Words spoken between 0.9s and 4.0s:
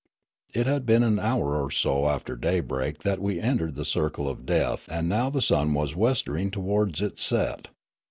an honr or so after daybreak that we entered the